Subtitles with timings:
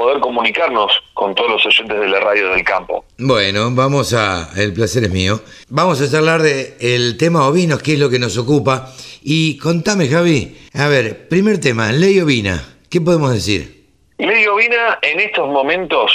[0.00, 3.04] poder comunicarnos con todos los oyentes de la radio del campo.
[3.18, 5.42] Bueno, vamos a, el placer es mío.
[5.68, 8.90] Vamos a charlar de el tema ovinos, que es lo que nos ocupa.
[9.22, 13.84] Y contame, Javi, a ver, primer tema, ley ovina, ¿qué podemos decir?
[14.16, 16.10] Ley ovina, en estos momentos,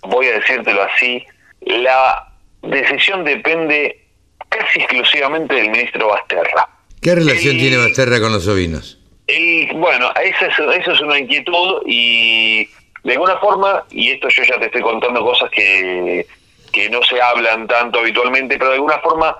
[0.00, 1.22] voy a decírtelo así,
[1.60, 2.32] la
[2.62, 4.00] decisión depende
[4.48, 6.70] casi exclusivamente del ministro Basterra.
[7.02, 8.98] ¿Qué relación tiene Basterra con los ovinos?
[9.26, 12.66] El, bueno, esa es, eso es una inquietud y
[13.06, 16.26] de alguna forma, y esto yo ya te estoy contando cosas que,
[16.72, 19.38] que no se hablan tanto habitualmente, pero de alguna forma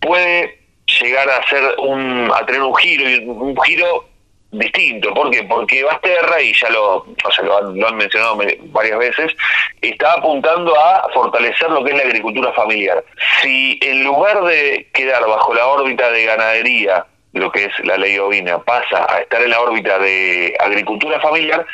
[0.00, 0.58] puede
[1.00, 4.08] llegar a ser un, a tener un giro, un giro
[4.50, 5.14] distinto.
[5.14, 5.44] ¿Por qué?
[5.44, 8.36] Porque Basterra, y ya lo, o sea, lo, han, lo han mencionado
[8.72, 9.32] varias veces,
[9.80, 13.04] está apuntando a fortalecer lo que es la agricultura familiar.
[13.42, 18.18] Si en lugar de quedar bajo la órbita de ganadería, lo que es la ley
[18.18, 21.64] ovina, pasa a estar en la órbita de agricultura familiar,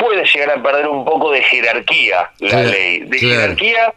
[0.00, 3.00] puede llegar a perder un poco de jerarquía la ley.
[3.00, 3.94] De jerarquía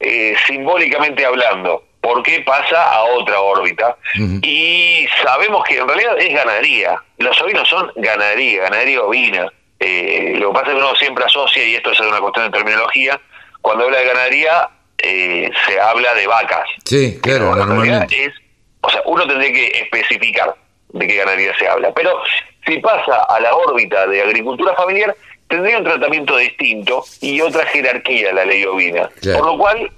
[0.00, 3.96] eh, simbólicamente hablando porque pasa a otra órbita.
[4.42, 7.02] Y sabemos que en realidad es ganadería.
[7.16, 9.50] Los ovinos son ganadería, ganadería ovina.
[9.80, 12.58] Eh, lo que pasa es que uno siempre asocia, y esto es una cuestión de
[12.58, 13.18] terminología,
[13.62, 14.68] cuando habla de ganadería
[14.98, 16.68] eh, se habla de vacas.
[16.84, 18.26] Sí, claro, normalmente.
[18.26, 18.34] Es,
[18.82, 20.54] o sea, uno tendría que especificar
[20.90, 21.90] de qué ganadería se habla.
[21.94, 22.22] Pero
[22.66, 25.16] si pasa a la órbita de agricultura familiar,
[25.54, 29.08] tendría un tratamiento distinto y otra jerarquía la ley ovina.
[29.22, 29.90] Por lo cual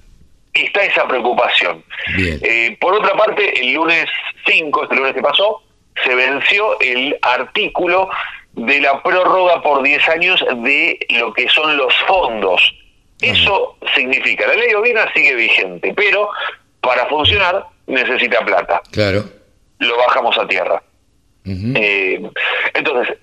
[0.52, 1.82] está esa preocupación.
[2.18, 4.06] Eh, por otra parte, el lunes
[4.46, 5.62] 5, este lunes que pasó,
[6.04, 8.08] se venció el artículo
[8.52, 12.74] de la prórroga por 10 años de lo que son los fondos.
[13.20, 16.28] Eso significa, la ley ovina sigue vigente, pero
[16.80, 18.82] para funcionar necesita plata.
[18.92, 19.24] Claro.
[19.78, 20.82] Lo bajamos a tierra.
[21.44, 22.20] Eh,
[22.74, 23.16] entonces,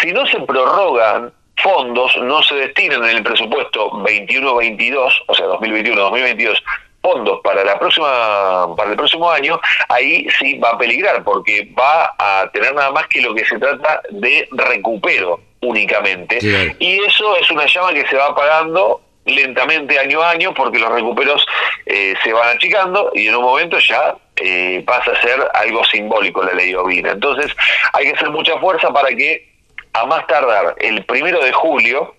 [0.00, 6.62] si no se prorrogan fondos no se destinan en el presupuesto 21-22, o sea, 2021-2022,
[7.00, 12.14] fondos para la próxima para el próximo año, ahí sí va a peligrar porque va
[12.18, 16.38] a tener nada más que lo que se trata de recupero únicamente.
[16.78, 20.90] Y eso es una llama que se va apagando lentamente año a año porque los
[20.90, 21.44] recuperos
[21.84, 26.42] eh, se van achicando y en un momento ya eh, pasa a ser algo simbólico
[26.42, 27.12] la ley ovina.
[27.12, 27.54] Entonces
[27.92, 29.55] hay que hacer mucha fuerza para que
[29.96, 32.14] a más tardar el primero de julio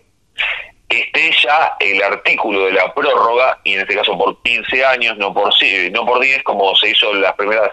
[0.90, 5.34] esté ya el artículo de la prórroga, y en este caso por 15 años, no
[5.34, 5.52] por,
[5.92, 7.72] no por 10, como se hizo en las primeras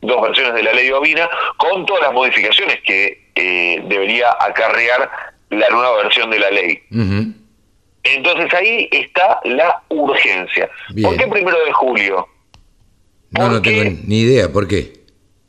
[0.00, 5.08] dos versiones de la ley ovina, con todas las modificaciones que eh, debería acarrear
[5.50, 6.82] la nueva versión de la ley.
[8.02, 10.68] Entonces ahí está la urgencia.
[11.02, 12.28] ¿Por qué primero de julio?
[13.30, 14.92] No, no tengo ni idea, ¿por qué?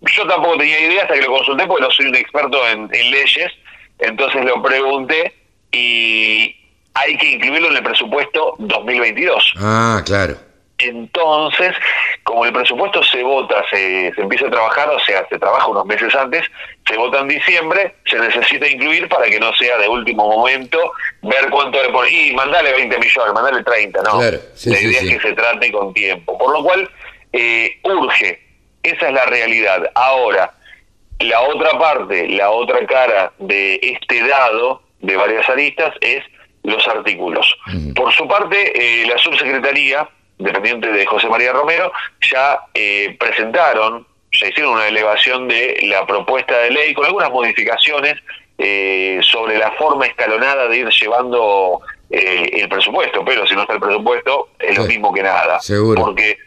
[0.01, 3.51] Yo tampoco tenía idea hasta que lo consulté, porque no soy un experto en leyes,
[3.99, 5.33] entonces lo pregunté
[5.71, 6.55] y
[6.93, 9.53] hay que incluirlo en el presupuesto 2022.
[9.57, 10.35] Ah, claro.
[10.79, 11.75] Entonces,
[12.23, 15.85] como el presupuesto se vota, se, se, empieza a trabajar, o sea, se trabaja unos
[15.85, 16.43] meses antes,
[16.87, 20.91] se vota en diciembre, se necesita incluir para que no sea de último momento
[21.23, 22.13] ver cuánto le ponen.
[22.13, 24.19] Y mandale 20 millones, mandale 30, no.
[24.19, 26.37] Claro, la idea es que se trate con tiempo.
[26.37, 26.89] Por lo cual,
[27.33, 28.45] eh, urge.
[28.83, 29.89] Esa es la realidad.
[29.95, 30.53] Ahora,
[31.19, 36.23] la otra parte, la otra cara de este dado de varias aristas es
[36.63, 37.55] los artículos.
[37.95, 40.07] Por su parte, eh, la subsecretaría,
[40.37, 41.91] dependiente de José María Romero,
[42.31, 48.15] ya eh, presentaron, ya hicieron una elevación de la propuesta de ley con algunas modificaciones
[48.57, 53.81] eh, sobre la forma escalonada de ir llevando el presupuesto, pero si no está el
[53.81, 55.59] presupuesto es lo mismo que nada.
[55.59, 56.05] Seguro.
[56.05, 56.37] Porque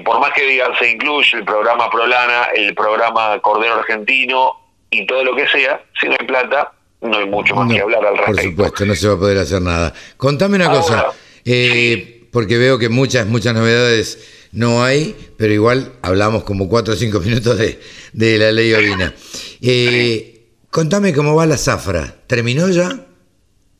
[0.00, 4.52] eh, por más que digan se incluye el programa Prolana, el programa Cordero Argentino
[4.90, 8.04] y todo lo que sea, si no hay plata, no hay mucho más que hablar
[8.04, 8.42] al respecto.
[8.42, 9.94] Por supuesto, no se va a poder hacer nada.
[10.16, 11.06] Contame una cosa,
[11.44, 16.96] eh, porque veo que muchas, muchas novedades no hay, pero igual hablamos como cuatro o
[16.96, 17.80] cinco minutos de,
[18.12, 19.14] de la ley ovina.
[19.62, 22.14] Eh, contame cómo va la zafra.
[22.26, 23.06] ¿Terminó ya?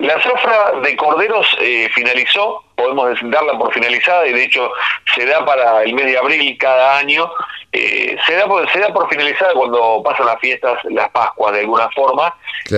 [0.01, 4.73] La zafra de corderos eh, finalizó, podemos darla por finalizada y de hecho
[5.15, 7.31] se da para el mes de abril cada año.
[7.71, 11.61] Eh, se, da por, se da por finalizada cuando pasan las fiestas, las Pascuas de
[11.61, 12.35] alguna forma.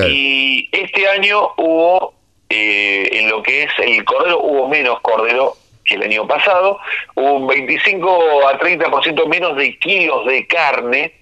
[0.09, 2.13] Y este año hubo,
[2.49, 5.55] eh, en lo que es el cordero, hubo menos cordero
[5.85, 6.81] que el año pasado,
[7.15, 11.22] un 25 a 30% menos de kilos de carne,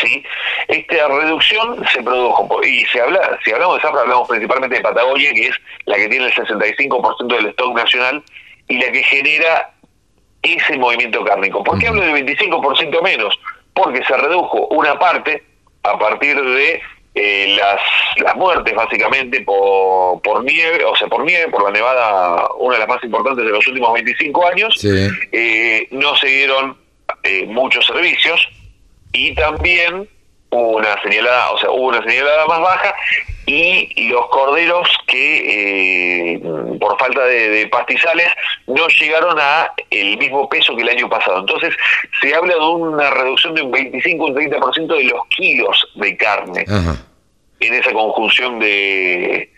[0.00, 0.22] ¿sí?
[0.68, 5.32] Esta reducción se produjo, y si, habla, si hablamos de Zafra, hablamos principalmente de Patagonia,
[5.32, 5.56] que es
[5.86, 8.22] la que tiene el 65% del stock nacional
[8.68, 9.70] y la que genera
[10.42, 11.62] ese movimiento cárnico.
[11.62, 13.38] ¿Por qué hablo del 25% menos?
[13.72, 15.42] Porque se redujo una parte
[15.82, 16.82] a partir de
[17.14, 17.80] eh, las,
[18.16, 22.80] las muertes básicamente por, por nieve, o sea, por nieve, por la nevada, una de
[22.80, 26.76] las más importantes de los últimos 25 años, eh, no se dieron
[27.22, 28.48] eh, muchos servicios
[29.14, 30.08] y también
[30.50, 32.94] hubo una señalada, o sea, hubo una señalada más baja
[33.46, 36.40] y los corderos que
[36.80, 38.28] por falta de, pastizales
[38.66, 41.40] no llegaron a el mismo peso que el año pasado.
[41.40, 41.74] Entonces
[42.20, 46.16] se habla de una reducción de un 25 o un 30% de los kilos de
[46.16, 46.64] carne.
[47.60, 49.50] en esa conjunción de,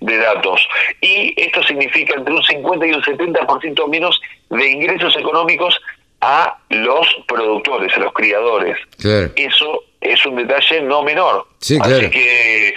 [0.00, 0.66] de datos.
[1.00, 4.20] Y esto significa entre un 50 y un 70% menos
[4.50, 5.78] de ingresos económicos
[6.22, 8.76] a los productores, a los criadores.
[9.34, 11.48] Eso es un detalle no menor.
[11.58, 11.96] Sí, claro.
[11.96, 12.74] Así que,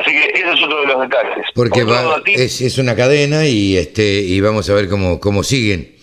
[0.00, 1.46] así que ese es otro de los detalles.
[1.54, 1.84] Porque
[2.26, 5.96] es, es, una cadena y este y vamos a ver cómo, cómo siguen.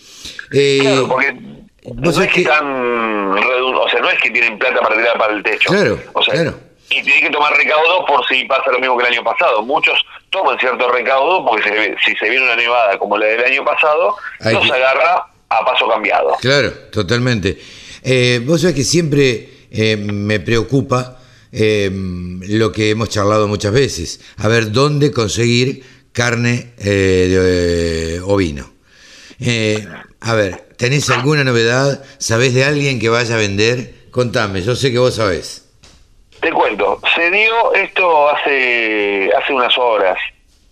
[0.52, 1.34] Eh, claro, porque
[1.92, 5.42] no es que, están o sea, no es que tienen plata para tirar para el
[5.42, 5.70] techo.
[5.70, 6.54] Claro, o sea, claro.
[6.88, 9.60] Y tienen que tomar recaudo por si pasa lo mismo que el año pasado.
[9.62, 10.00] Muchos
[10.30, 14.62] toman cierto recaudo porque si se viene una nevada como la del año pasado, no
[14.62, 16.36] se agarra a paso cambiado.
[16.40, 17.58] Claro, totalmente.
[18.02, 21.18] Eh, vos sabés que siempre eh, me preocupa
[21.52, 25.82] eh, lo que hemos charlado muchas veces, a ver dónde conseguir
[26.12, 28.72] carne de ovino.
[30.20, 32.02] a ver, ¿tenés alguna novedad?
[32.18, 34.06] ¿Sabés de alguien que vaya a vender?
[34.10, 35.66] Contame, yo sé que vos sabés.
[36.40, 40.18] Te cuento, se dio esto hace, hace unas horas,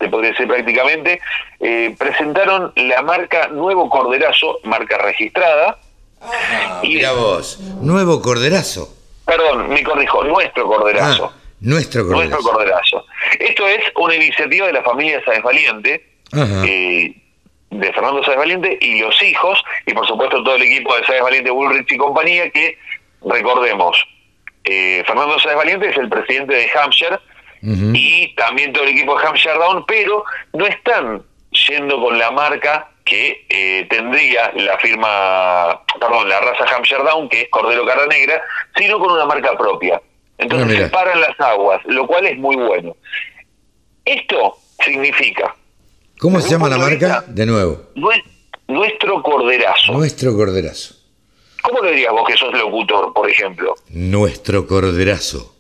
[0.05, 1.21] te podría decir prácticamente,
[1.61, 5.79] eh, presentaron la marca Nuevo Corderazo, marca registrada.
[6.21, 8.95] Ah, y, mira vos, Nuevo Corderazo.
[9.25, 11.33] Perdón, me corrijo, Nuestro Corderazo.
[11.33, 12.35] Ah, nuestro Corderazo.
[12.35, 13.07] Nuestro Corderazo.
[13.39, 17.15] Esto es una iniciativa de la familia Sáenz Valiente, eh,
[17.71, 21.23] de Fernando Sáenz Valiente y los hijos, y por supuesto todo el equipo de Sáenz
[21.23, 22.77] Valiente, Bullrich y compañía, que
[23.25, 23.97] recordemos,
[24.65, 27.19] eh, Fernando Sáenz Valiente es el presidente de Hampshire
[27.65, 31.23] y también todo el equipo de Hampshire Down, pero no están
[31.69, 37.43] yendo con la marca que eh, tendría la firma, perdón, la raza Hampshire Down, que
[37.43, 38.43] es Cordero Cara Negra,
[38.77, 40.01] sino con una marca propia.
[40.37, 42.97] Entonces ah, separan las aguas, lo cual es muy bueno.
[44.05, 45.55] Esto significa...
[46.19, 47.25] ¿Cómo se llama la marca?
[47.27, 47.83] De nuevo.
[48.67, 49.93] Nuestro Corderazo.
[49.93, 51.05] Nuestro Corderazo.
[51.65, 53.75] ¿Cómo le dirías vos que sos locutor, por ejemplo?
[53.89, 55.54] Nuestro corderazo.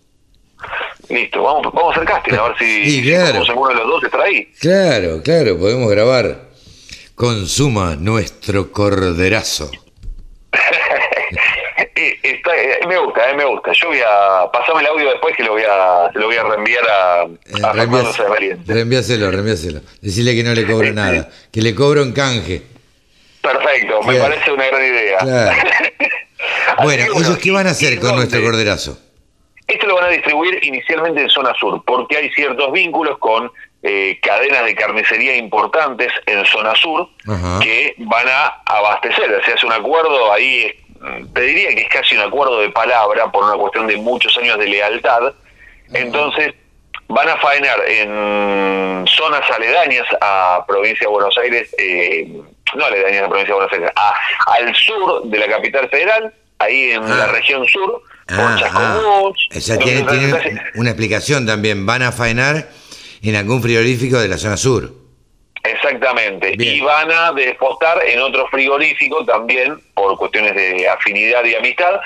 [1.09, 3.43] Listo, vamos, vamos a hacer casting a ver si, sí, claro.
[3.55, 4.47] uno de los dos estará ahí.
[4.59, 6.49] Claro, claro, podemos grabar.
[7.15, 9.71] Consuma nuestro corderazo.
[11.97, 13.73] Eh, eh, me gusta, eh, me gusta.
[13.73, 16.85] Yo voy a pasarme el audio después que lo voy a, lo voy a reenviar
[16.89, 17.73] a, a
[18.67, 19.81] Reenviáselo, reenviáselo.
[20.01, 22.62] Decirle que no le cobro nada, que le cobro en canje.
[23.41, 25.19] Perfecto, me parece una gran idea.
[26.83, 28.99] bueno, ¿ellos qué van a hacer con nuestro corderazo?
[29.75, 33.50] Esto lo van a distribuir inicialmente en zona sur, porque hay ciertos vínculos con
[33.82, 37.09] eh, cadenas de carnicería importantes en zona sur
[37.61, 39.43] que van a abastecer.
[39.44, 40.73] Se hace un acuerdo ahí,
[41.35, 44.60] te diría que es casi un acuerdo de palabra por una cuestión de muchos años
[44.60, 45.34] de lealtad.
[45.93, 46.55] Entonces,
[47.08, 52.29] van a faenar en zonas aledañas a provincia de Buenos Aires, eh,
[52.77, 53.91] no aledañas a la provincia de Buenos Aires,
[54.46, 57.32] al sur de la capital federal, ahí en la ah.
[57.32, 59.31] región sur, ah, ah.
[59.50, 60.04] Esa tiene,
[60.74, 62.69] una explicación también, van a faenar
[63.22, 64.93] en algún frigorífico de la zona sur.
[65.62, 72.00] Exactamente, y van a despostar en otro frigorífico también por cuestiones de afinidad y amistad,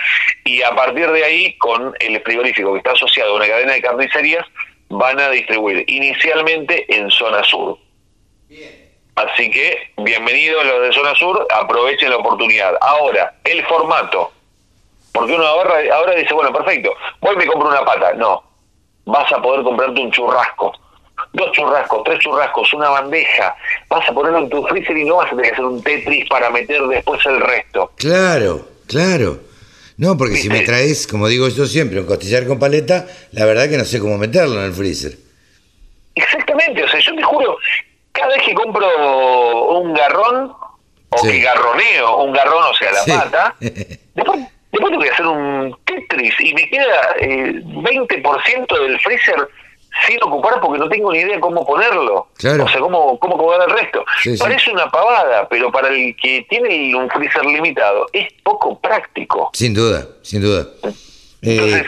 [0.44, 3.82] y a partir de ahí, con el frigorífico que está asociado a una cadena de
[3.82, 4.46] carnicerías,
[4.88, 7.78] van a distribuir inicialmente en zona sur.
[9.16, 12.74] Así que, bienvenidos los de zona sur, aprovechen la oportunidad.
[12.80, 14.32] Ahora, el formato.
[15.12, 18.12] Porque uno ahora, ahora dice, bueno, perfecto, voy y me compro una pata.
[18.14, 18.42] No,
[19.04, 20.72] vas a poder comprarte un churrasco.
[21.32, 23.56] Dos churrascos, tres churrascos, una bandeja.
[23.88, 26.28] Vas a ponerlo en tu freezer y no vas a tener que hacer un Tetris
[26.28, 27.92] para meter después el resto.
[27.96, 29.48] Claro, claro.
[29.98, 33.68] No, porque si me traes, como digo yo siempre, un costillar con paleta, la verdad
[33.68, 35.18] que no sé cómo meterlo en el freezer.
[36.14, 37.58] Exactamente, o sea, yo te juro,
[38.12, 38.86] cada vez que compro
[39.80, 40.52] un garrón,
[41.10, 44.40] o que garroneo un garrón, o sea, la pata, después,
[44.72, 49.48] después tengo que hacer un Tetris y me queda el eh, 20% del freezer
[50.06, 52.28] sin ocupar porque no tengo ni idea cómo ponerlo.
[52.36, 52.64] Claro.
[52.64, 54.04] O sea, cómo, cómo acomodar el resto.
[54.22, 54.42] Sí, sí.
[54.42, 59.50] Parece una pavada, pero para el que tiene un freezer limitado es poco práctico.
[59.54, 60.66] Sin duda, sin duda.
[60.84, 60.92] Eh,
[61.42, 61.86] Entonces,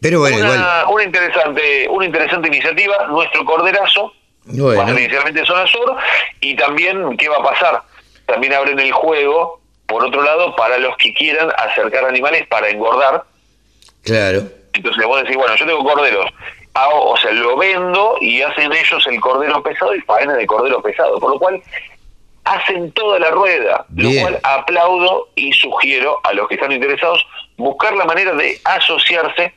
[0.00, 0.84] pero bueno, una, igual.
[0.90, 4.12] una interesante una interesante iniciativa, nuestro corderazo,
[4.44, 4.78] Bueno.
[4.78, 5.96] va a ser inicialmente en zona sur,
[6.40, 7.82] y también, ¿qué va a pasar?
[8.26, 13.24] También abren el juego, por otro lado, para los que quieran acercar animales para engordar.
[14.02, 14.42] Claro.
[14.72, 16.30] Entonces vos decís, bueno, yo tengo corderos,
[16.74, 20.82] hago, o sea, lo vendo y hacen ellos el cordero pesado y faena de cordero
[20.82, 21.62] pesado, por lo cual
[22.44, 24.14] hacen toda la rueda, Bien.
[24.14, 27.24] lo cual aplaudo y sugiero a los que están interesados
[27.56, 29.52] buscar la manera de asociarse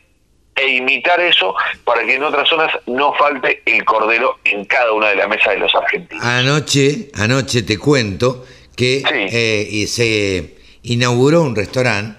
[0.55, 1.55] e imitar eso
[1.85, 5.53] para que en otras zonas no falte el cordero en cada una de las mesas
[5.53, 6.23] de los argentinos.
[6.23, 8.45] Anoche, anoche te cuento
[8.79, 9.35] que Sí.
[9.35, 12.17] eh, y se inauguró un restaurante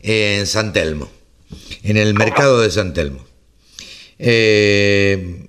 [0.00, 1.10] en San Telmo,
[1.82, 3.24] en el mercado de San Telmo.
[4.18, 5.46] Eh,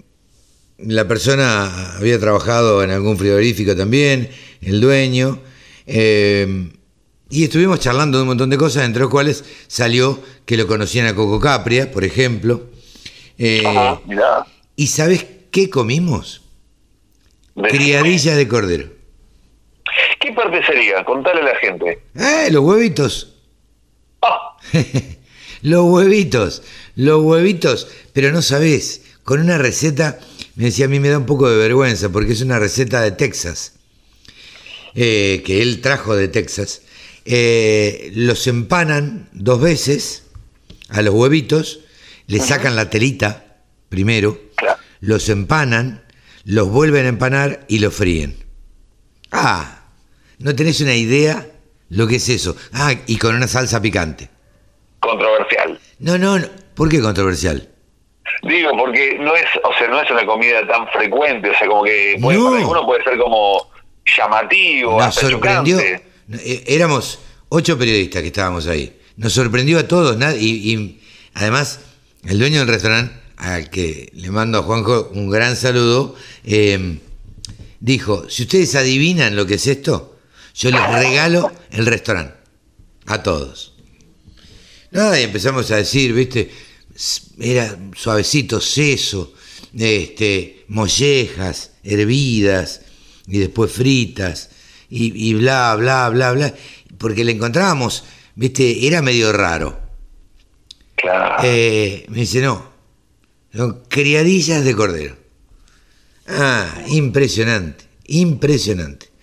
[0.77, 4.29] la persona había trabajado en algún frigorífico también,
[4.61, 5.41] el dueño,
[5.87, 6.69] eh,
[7.29, 11.07] y estuvimos charlando de un montón de cosas, entre las cuales salió que lo conocían
[11.07, 12.69] a Coco Capria, por ejemplo.
[13.37, 14.01] Eh, Ajá.
[14.77, 16.43] ¿Y sabes qué comimos?
[17.55, 17.77] Decime.
[17.77, 18.94] Criadilla de cordero.
[20.25, 21.03] ¿Qué parte sería?
[21.05, 21.99] Contale a la gente.
[22.15, 23.35] ¡Eh, los huevitos!
[24.23, 24.57] Ah,
[25.61, 26.63] los huevitos,
[26.95, 30.19] los huevitos, pero no sabés, con una receta,
[30.55, 33.11] me decía, a mí me da un poco de vergüenza, porque es una receta de
[33.11, 33.73] Texas,
[34.95, 36.81] eh, que él trajo de Texas.
[37.25, 40.23] Eh, los empanan dos veces
[40.89, 41.81] a los huevitos,
[42.25, 43.57] le sacan la telita
[43.89, 44.79] primero, claro.
[45.01, 46.03] los empanan,
[46.45, 48.37] los vuelven a empanar y los fríen.
[49.31, 49.84] Ah,
[50.39, 51.47] no tenés una idea
[51.89, 52.55] lo que es eso.
[52.73, 54.29] Ah, y con una salsa picante.
[54.99, 55.79] Controversial.
[55.99, 56.47] No, no, no.
[56.73, 57.69] ¿por qué controversial?
[58.43, 61.83] Digo, porque no es, o sea, no es una comida tan frecuente, o sea, como
[61.83, 62.45] que puede, No.
[62.49, 63.69] para alguno puede ser como
[64.17, 65.77] llamativo, Nos hasta sorprendió.
[65.77, 66.05] chocante.
[66.33, 68.99] Eh, Éramos ocho periodistas que estábamos ahí.
[69.17, 70.17] Nos sorprendió a todos.
[70.39, 71.01] Y, y
[71.35, 71.79] además,
[72.25, 76.99] el dueño del restaurante, al que le mando a Juanjo un gran saludo, eh,
[77.79, 80.14] dijo, si ustedes adivinan lo que es esto,
[80.55, 82.35] yo les regalo el restaurante.
[83.07, 83.75] A todos.
[84.91, 86.49] Nada, y empezamos a decir, viste,
[87.39, 89.33] era suavecito, seso,
[89.77, 92.81] este, mollejas, hervidas,
[93.27, 94.49] y después fritas,
[94.89, 96.53] y, y bla, bla, bla, bla,
[96.97, 99.79] porque le encontrábamos, viste, era medio raro.
[100.95, 101.43] Claro.
[101.43, 102.71] Eh, me dice, no,
[103.53, 105.17] son criadillas de cordero.
[106.27, 109.14] Ah, impresionante, impresionante.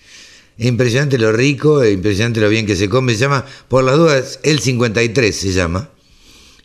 [0.62, 3.14] Impresionante lo rico, impresionante lo bien que se come.
[3.14, 5.90] Se llama, por las dudas, el 53 se llama.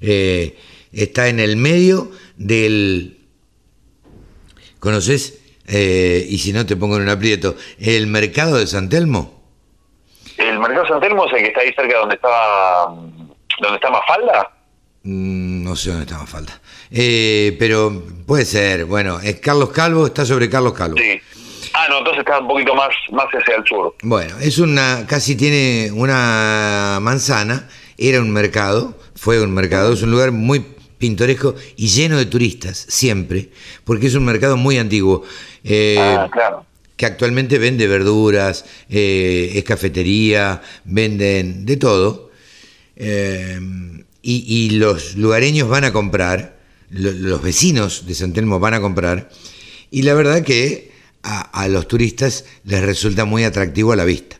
[0.01, 0.55] Eh,
[0.91, 3.17] está en el medio del...
[4.79, 5.39] ¿Conoces?
[5.67, 9.43] Eh, y si no te pongo en un aprieto, el mercado de San Telmo.
[10.37, 12.85] ¿El mercado San Telmo es el que está ahí cerca donde estaba,
[13.61, 14.51] donde está Mafalda?
[15.03, 16.61] Mm, No sé dónde está más falta.
[16.91, 20.97] Eh, pero puede ser, bueno, es Carlos Calvo, está sobre Carlos Calvo.
[20.97, 21.19] Sí.
[21.79, 23.93] Ah, no, entonces está un poquito más, más hacia el sur.
[24.01, 27.67] Bueno, es una, casi tiene una manzana,
[27.99, 30.65] era un mercado, fue un mercado, es un lugar muy
[30.97, 33.51] pintoresco y lleno de turistas, siempre,
[33.83, 35.23] porque es un mercado muy antiguo.
[35.63, 36.65] eh, ah, claro.
[36.95, 42.31] que actualmente vende verduras, eh, es cafetería, venden de todo.
[42.95, 43.59] eh,
[44.23, 46.57] y, y los lugareños van a comprar,
[46.89, 49.29] lo- los vecinos de San Telmo van a comprar,
[49.91, 50.91] y la verdad que
[51.27, 54.39] a, a los turistas les resulta muy atractivo a la vista.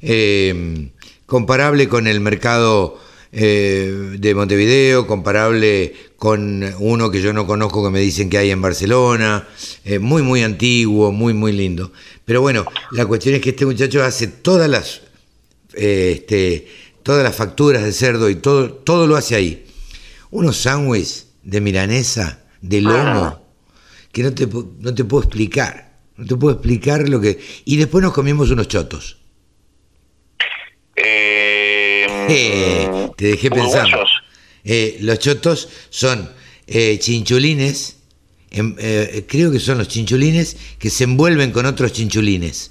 [0.00, 0.90] Eh,
[1.26, 2.98] comparable con el mercado
[3.32, 8.50] eh, de Montevideo, comparable con uno que yo no conozco que me dicen que hay
[8.50, 9.48] en Barcelona,
[9.84, 11.90] eh, muy muy antiguo, muy muy lindo.
[12.24, 15.00] Pero bueno, la cuestión es que este muchacho hace todas las
[15.72, 16.68] este,
[17.02, 19.66] todas las facturas de cerdo y todo, todo lo hace ahí.
[20.30, 23.42] Unos sándwiches de milanesa, de lomo,
[24.12, 25.93] que no te, no te puedo explicar.
[26.16, 27.40] No te puedo explicar lo que...
[27.64, 29.18] Y después nos comimos unos chotos.
[30.96, 33.98] Eh, Eh, te dejé pensando.
[34.64, 36.30] Eh, los chotos son
[36.66, 37.96] eh, chinchulines,
[38.50, 42.70] em- eh, creo que son los chinchulines que se envuelven con otros chinchulines.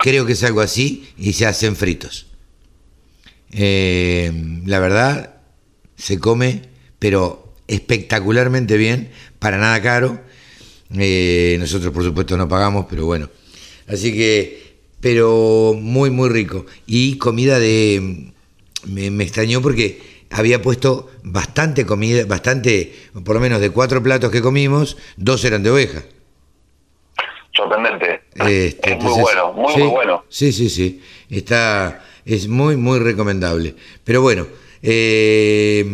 [0.00, 2.26] Creo que es algo así y se hacen fritos.
[3.50, 5.34] La verdad,
[5.96, 6.62] se come,
[6.98, 9.10] pero espectacularmente bien,
[9.40, 10.20] para nada caro.
[10.96, 13.28] Eh, nosotros, por supuesto, no pagamos, pero bueno.
[13.86, 16.66] Así que, pero muy, muy rico.
[16.86, 18.32] Y comida de.
[18.86, 22.92] Me, me extrañó porque había puesto bastante comida, bastante,
[23.24, 26.04] por lo menos de cuatro platos que comimos, dos eran de oveja.
[27.54, 28.22] Sorprendente.
[28.34, 30.24] Este, es muy bueno, muy, muy bueno.
[30.28, 31.02] Sí, sí, sí.
[31.28, 33.74] Está, es muy, muy recomendable.
[34.04, 34.46] Pero bueno,
[34.80, 35.84] eh,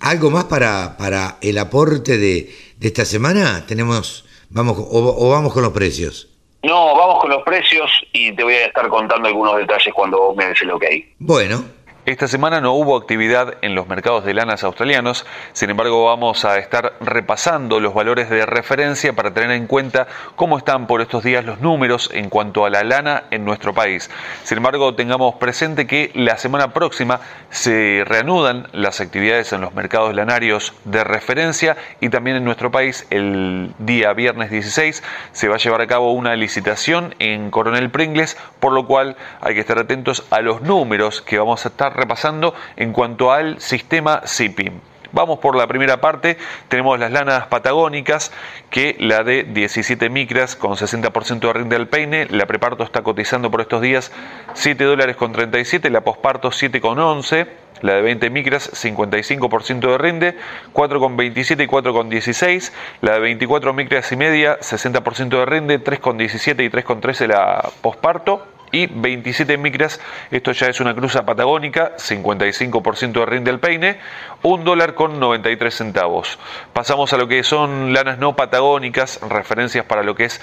[0.00, 3.66] ¿algo más para, para el aporte de, de esta semana?
[3.66, 6.28] Tenemos, vamos, o, vamos con los precios.
[6.62, 10.46] No, vamos con los precios y te voy a estar contando algunos detalles cuando me
[10.46, 10.84] des el ok.
[11.18, 11.64] Bueno,
[12.10, 16.58] esta semana no hubo actividad en los mercados de lanas australianos, sin embargo vamos a
[16.58, 21.44] estar repasando los valores de referencia para tener en cuenta cómo están por estos días
[21.44, 24.10] los números en cuanto a la lana en nuestro país.
[24.42, 30.12] Sin embargo, tengamos presente que la semana próxima se reanudan las actividades en los mercados
[30.12, 35.58] lanarios de referencia y también en nuestro país el día viernes 16 se va a
[35.58, 40.24] llevar a cabo una licitación en Coronel Pringles, por lo cual hay que estar atentos
[40.30, 44.80] a los números que vamos a estar repasando en cuanto al sistema SIPIM.
[45.12, 46.36] Vamos por la primera parte,
[46.68, 48.30] tenemos las lanas patagónicas,
[48.70, 53.50] que la de 17 micras con 60% de rinde al peine, la preparto está cotizando
[53.50, 54.12] por estos días
[54.54, 57.48] 7 dólares con 37, la posparto 7 con 11,
[57.82, 60.36] la de 20 micras 55% de rinde,
[60.74, 67.26] 4,27 y 4,16, la de 24 micras y media 60% de rinde, 3,17 y 3,13
[67.26, 70.00] la posparto y 27 micras,
[70.30, 73.98] esto ya es una cruza patagónica, 55% de rinde al peine,
[74.42, 76.38] un dólar con 93 centavos.
[76.72, 80.40] Pasamos a lo que son lanas no patagónicas, referencias para lo que es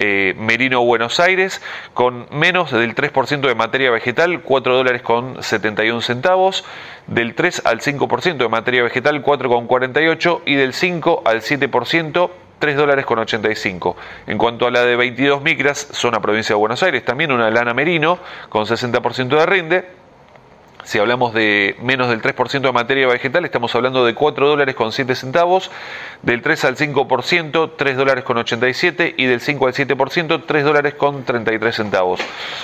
[0.00, 1.60] eh, Merino Buenos Aires,
[1.92, 6.64] con menos del 3% de materia vegetal, 4 dólares con 71 centavos,
[7.08, 13.06] del 3 al 5% de materia vegetal, 4,48 y del 5 al 7% 3 dólares
[13.06, 13.96] con 85.
[14.26, 17.74] En cuanto a la de 22 micras, zona provincia de Buenos Aires, también una lana
[17.74, 19.98] merino con 60% de rinde.
[20.84, 24.90] Si hablamos de menos del 3% de materia vegetal, estamos hablando de 4 dólares con
[24.90, 25.70] 7 centavos,
[26.22, 30.94] del 3 al 5%, 3 dólares con 87 y del 5 al 7%, 3 dólares
[30.94, 32.20] con 33 centavos.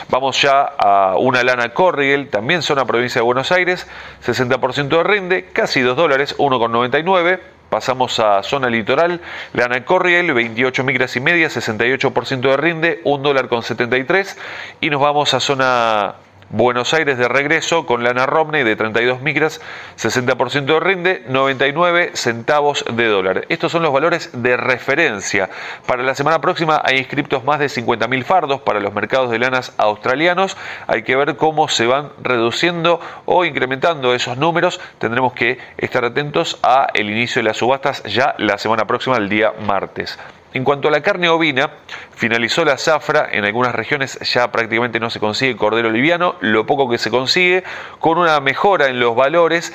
[0.08, 3.86] Vamos ya a una lana Corriel, también zona provincia de Buenos Aires,
[4.24, 9.20] 60% de rinde, casi 2 dólares, 1,99 Pasamos a zona litoral,
[9.52, 14.38] lana Corriel, 28 micras y media, 68% de rinde, 1 dólar con 73.
[14.80, 16.14] Y nos vamos a zona
[16.50, 19.60] Buenos Aires de regreso con lana Romney de 32 micras,
[19.96, 23.46] 60% de rinde, 99 centavos de dólar.
[23.48, 25.50] Estos son los valores de referencia.
[25.86, 29.72] Para la semana próxima hay inscriptos más de 50.000 fardos para los mercados de lanas
[29.78, 30.56] australianos.
[30.86, 34.80] Hay que ver cómo se van reduciendo o incrementando esos números.
[34.98, 39.28] Tendremos que estar atentos a el inicio de las subastas ya la semana próxima, el
[39.28, 40.18] día martes.
[40.54, 41.68] En cuanto a la carne ovina,
[42.14, 46.88] finalizó la zafra, en algunas regiones ya prácticamente no se consigue cordero liviano, lo poco
[46.88, 47.64] que se consigue,
[47.98, 49.74] con una mejora en los valores.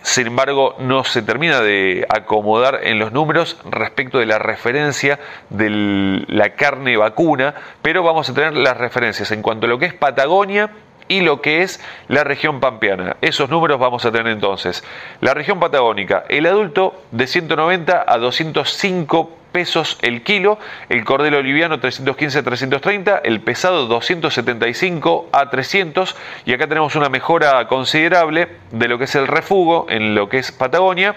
[0.00, 6.24] Sin embargo, no se termina de acomodar en los números respecto de la referencia de
[6.26, 9.30] la carne vacuna, pero vamos a tener las referencias.
[9.30, 10.70] En cuanto a lo que es Patagonia
[11.08, 13.16] y lo que es la región pampeana.
[13.20, 14.84] Esos números vamos a tener entonces.
[15.20, 21.78] La región patagónica, el adulto de 190 a 205 pesos el kilo, el cordero liviano
[21.78, 28.88] 315 a 330, el pesado 275 a 300 y acá tenemos una mejora considerable de
[28.88, 31.14] lo que es el refugo en lo que es Patagonia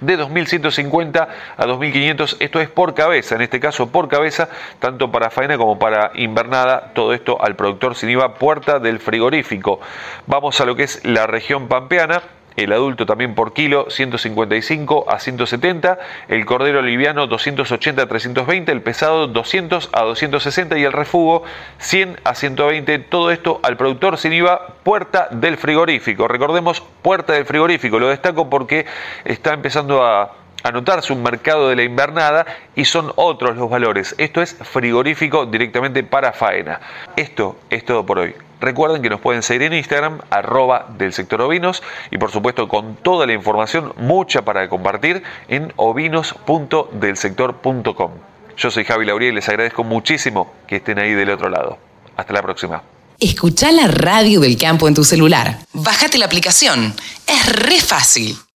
[0.00, 5.30] de 2.150 a 2.500, esto es por cabeza, en este caso por cabeza, tanto para
[5.30, 9.80] faena como para invernada, todo esto al productor sin IVA, puerta del frigorífico.
[10.26, 12.22] Vamos a lo que es la región pampeana,
[12.56, 18.82] el adulto también por kilo 155 a 170, el cordero liviano 280 a 320, el
[18.82, 21.42] pesado 200 a 260 y el refugo
[21.78, 26.28] 100 a 120, todo esto al productor sin IVA, puerta del frigorífico.
[26.28, 28.86] Recordemos, puerta del frigorífico, lo destaco porque
[29.24, 34.14] está empezando a anotarse un mercado de la invernada y son otros los valores.
[34.18, 36.80] Esto es frigorífico directamente para faena.
[37.16, 38.34] Esto es todo por hoy.
[38.64, 42.96] Recuerden que nos pueden seguir en Instagram, arroba del sector ovinos, y por supuesto con
[42.96, 48.10] toda la información, mucha para compartir, en ovinos.delsector.com.
[48.56, 51.76] Yo soy Javi Lauría y les agradezco muchísimo que estén ahí del otro lado.
[52.16, 52.82] Hasta la próxima.
[53.20, 55.58] Escucha la radio del campo en tu celular.
[55.74, 56.94] Bájate la aplicación.
[57.26, 58.34] Es re fácil.